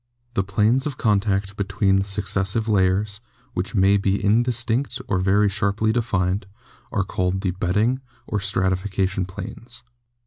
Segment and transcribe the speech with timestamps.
[0.33, 3.21] The planes of contact between the successive layers,
[3.53, 6.47] which may be indistinct or very sharply defined,
[6.91, 9.83] are called the bedding or stratification planes."